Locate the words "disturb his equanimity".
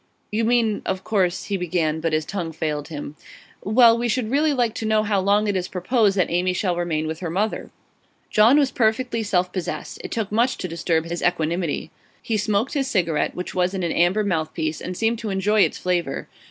10.67-11.91